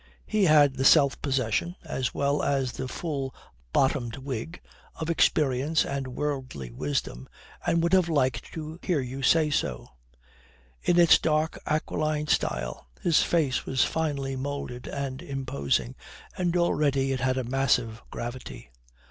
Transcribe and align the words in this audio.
He 0.25 0.45
had 0.45 0.77
the 0.77 0.83
self 0.83 1.21
possession 1.21 1.75
as 1.83 2.11
well 2.11 2.41
as 2.41 2.71
the 2.71 2.87
full 2.87 3.35
bottomed 3.71 4.17
wig 4.17 4.59
of 4.95 5.11
experience 5.11 5.85
and 5.85 6.07
worldly 6.15 6.71
wisdom, 6.71 7.29
and 7.67 7.83
would 7.83 7.93
have 7.93 8.09
liked 8.09 8.51
to 8.53 8.79
hear 8.81 8.99
you 8.99 9.21
say 9.21 9.51
so. 9.51 9.89
In 10.81 10.97
its 10.97 11.19
dark 11.19 11.59
aquiline 11.67 12.25
style 12.25 12.87
his 13.01 13.21
face 13.21 13.67
was 13.67 13.83
finely 13.85 14.35
moulded 14.35 14.87
and 14.87 15.21
imposing, 15.21 15.93
and 16.35 16.57
already 16.57 17.11
it 17.13 17.19
had 17.19 17.37
a 17.37 17.43
massive 17.43 18.01
gravity. 18.09 18.71